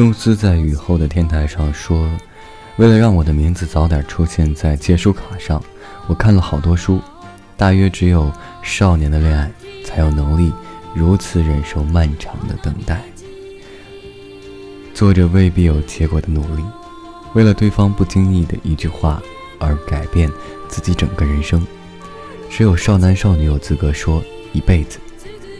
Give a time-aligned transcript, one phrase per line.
[0.00, 2.08] 圣思在雨后的天台上说
[2.78, 5.62] ：“为了让我的名字早点出现在借书卡上，
[6.06, 7.02] 我看了好多书。
[7.54, 8.32] 大约只有
[8.62, 9.52] 少年的恋爱，
[9.84, 10.50] 才有能力
[10.94, 13.02] 如此忍受漫长的等待。
[14.94, 16.64] 做着未必有结果的努力，
[17.34, 19.22] 为了对方不经意的一句话
[19.58, 20.32] 而改变
[20.66, 21.62] 自己整个人生。
[22.48, 24.24] 只有少男少女有资格说
[24.54, 24.98] 一辈子，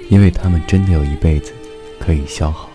[0.08, 1.52] 因为他们真的有一辈子
[1.98, 2.69] 可以消耗。”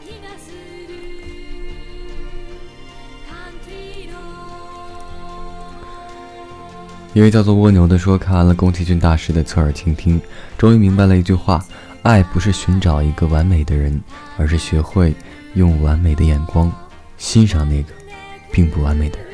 [7.16, 10.20] 一位叫做蜗牛的说：“看完了宫崎骏大师的侧耳倾听，
[10.58, 11.64] 终于明白了一句话：
[12.04, 14.04] 爱不是寻找一个完美的人，
[14.38, 15.16] 而是学会
[15.54, 16.70] 用完美的眼光
[17.18, 17.94] 欣赏那个
[18.52, 19.28] 并不完美的人。”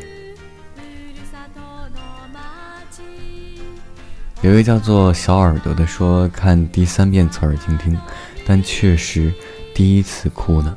[4.41, 7.97] 有一位叫做小耳朵的说：“看第三遍侧耳倾听，
[8.45, 9.33] 但确实
[9.73, 10.75] 第一次哭呢。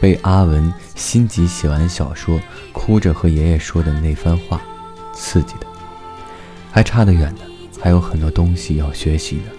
[0.00, 2.40] 被阿文心急写完小说，
[2.72, 4.58] 哭着和爷爷说的那番话。”
[5.20, 5.66] 刺激的，
[6.72, 7.42] 还差得远呢，
[7.78, 9.50] 还有很多东西要学习呢，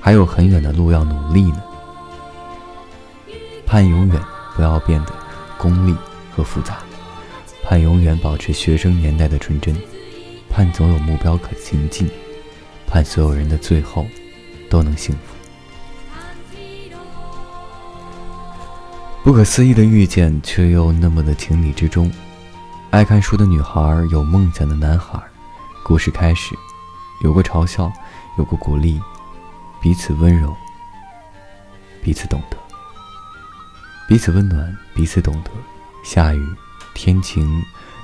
[0.00, 1.62] 还有很远的路要努力呢。
[3.64, 4.20] 盼永远
[4.56, 5.12] 不要变得
[5.56, 5.94] 功利
[6.34, 6.78] 和复杂，
[7.62, 9.74] 盼永远保持学生年代的纯真，
[10.50, 12.10] 盼总有目标可前进，
[12.86, 14.04] 盼所有人的最后
[14.68, 15.20] 都能幸福。
[19.22, 22.12] 不可思议的遇见，却又那么的情理之中。
[22.94, 23.80] 爱看书的女孩，
[24.12, 25.20] 有梦想的男孩，
[25.82, 26.54] 故事开始，
[27.24, 27.92] 有过嘲笑，
[28.38, 29.02] 有过鼓励，
[29.82, 30.54] 彼此温柔，
[32.04, 32.56] 彼此懂得，
[34.06, 35.50] 彼此温暖，彼此懂得。
[36.04, 36.40] 下雨，
[36.94, 37.60] 天晴，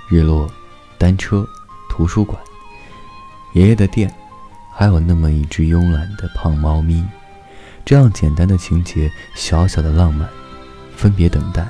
[0.09, 0.51] 日落，
[0.99, 1.47] 单车，
[1.89, 2.37] 图书馆，
[3.53, 4.13] 爷爷的店，
[4.73, 7.07] 还有那么一只慵懒的胖猫咪。
[7.85, 10.29] 这样简单的情节，小小的浪漫，
[10.97, 11.65] 分别等待，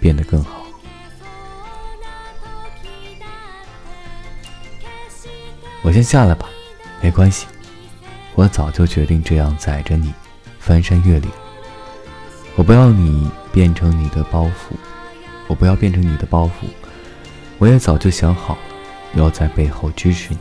[0.00, 0.61] 变得更好。
[5.82, 6.48] 我先下来吧，
[7.00, 7.46] 没关系，
[8.36, 10.14] 我早就决定这样载着你，
[10.60, 11.28] 翻山越岭。
[12.54, 14.76] 我不要你变成你的包袱，
[15.48, 16.50] 我不要变成你的包袱。
[17.58, 18.60] 我也早就想好了，
[19.14, 20.38] 要在背后支持你。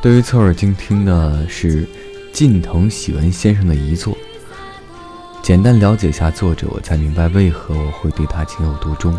[0.00, 1.88] 对于侧耳倾听呢，是
[2.32, 4.16] 近藤喜文先生的遗作。
[5.42, 9.18] 简单了解下作者，我才明白为何我会对他情有独钟。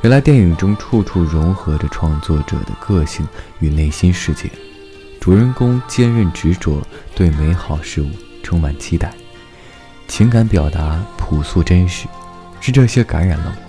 [0.00, 3.26] 原来电影中处处融合着创作者的个性
[3.58, 4.48] 与内心世界，
[5.20, 6.80] 主人公坚韧执着，
[7.16, 8.08] 对美好事物
[8.40, 9.12] 充满期待，
[10.06, 12.06] 情感表达朴素真实，
[12.60, 13.68] 是这些感染了我。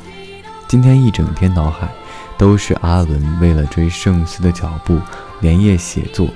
[0.68, 1.90] 今天一整天脑海
[2.38, 5.00] 都是阿伦为了追圣思的脚步
[5.42, 6.30] 连夜写作，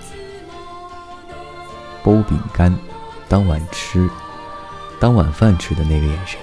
[2.04, 2.76] 剥饼干
[3.30, 4.10] 当晚吃，
[5.00, 6.40] 当晚饭吃的那个眼神。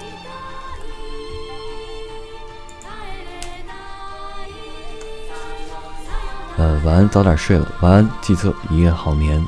[6.57, 7.67] 呃，晚安，早点睡了。
[7.81, 9.43] 晚安，季策，一夜好眠。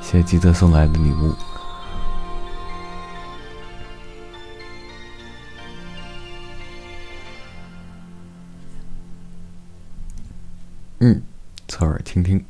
[0.00, 1.34] 谢谢季策送来的礼物。
[11.00, 11.20] 嗯，
[11.68, 12.42] 侧耳听听。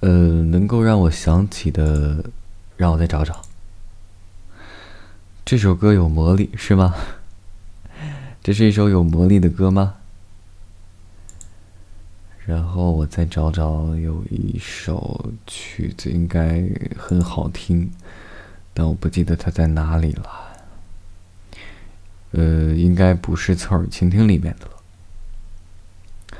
[0.00, 2.24] 呃，能够让我想起的，
[2.76, 3.42] 让我再找找。
[5.44, 6.94] 这首歌有魔力，是吗？
[8.44, 9.94] 这是一首有魔力的歌吗？
[12.44, 16.62] 然后我再找找，有一首曲子应该
[16.94, 17.90] 很好听，
[18.74, 20.28] 但我不记得它在哪里了。
[22.32, 26.38] 呃，应该不是侧耳倾听里面的了。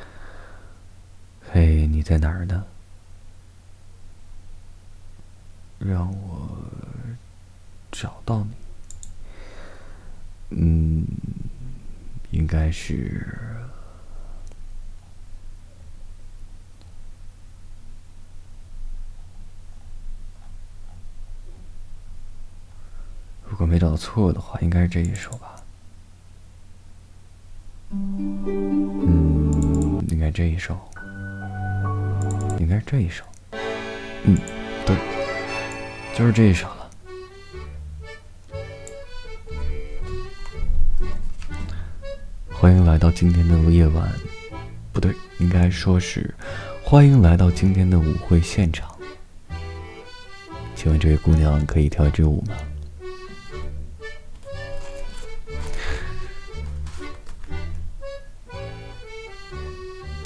[1.52, 2.66] 嘿，你在哪儿呢？
[5.78, 6.48] 让我
[7.90, 8.50] 找到你。
[10.50, 10.83] 嗯。
[12.34, 13.24] 应该是，
[23.48, 25.54] 如果没找错的话，应该是这一首吧。
[27.90, 28.44] 嗯，
[30.08, 30.76] 应该这一首，
[32.58, 33.24] 应该是这一首。
[34.24, 34.36] 嗯，
[34.84, 34.96] 对，
[36.18, 36.83] 就是这一首了。
[42.64, 44.10] 欢迎来到今天的夜晚，
[44.90, 46.34] 不对，应该说是
[46.82, 48.90] 欢迎来到今天的舞会现场。
[50.74, 52.54] 请问这位姑娘可以跳一支舞吗？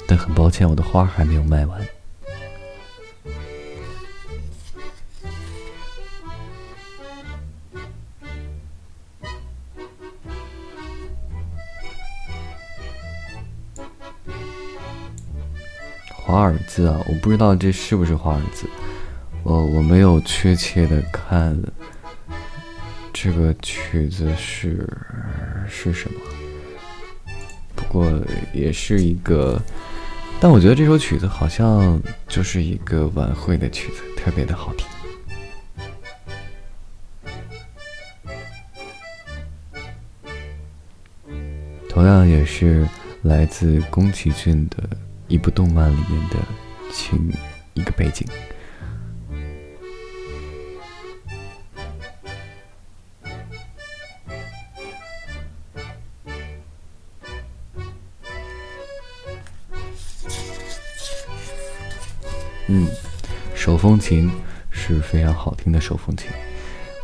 [0.07, 1.85] 但很抱歉，我的花还没有卖完。
[16.29, 18.67] 华尔兹啊，我不知道这是不是华尔兹，
[19.41, 21.59] 我我没有确切的看
[23.11, 24.87] 这个曲子是
[25.67, 26.19] 是什么，
[27.75, 28.07] 不过
[28.53, 29.59] 也是一个，
[30.39, 34.87] 但我觉得这首曲子好像就是一个晚会的曲子，特别的好听。
[41.89, 42.87] 同样也是
[43.23, 44.77] 来自宫崎骏的。
[45.29, 46.37] 一部动漫里面的
[46.91, 47.31] 情
[47.75, 48.27] 一个背景，
[62.67, 62.87] 嗯，
[63.53, 64.31] 手风琴
[64.71, 66.27] 是非常好听的手风琴，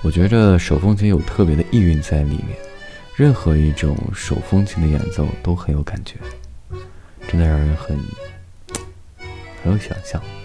[0.02, 2.58] 我觉着手风琴有特别的意蕴在里面，
[3.16, 6.16] 任何一种手风琴的演奏都很有感觉。
[7.36, 8.00] 真的让人很
[9.62, 10.45] 很有想象。